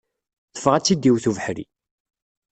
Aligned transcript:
Teffeɣ 0.53 0.73
ad 0.75 0.83
tt-id-iwet 0.83 1.25
ubeḥri. 1.29 1.65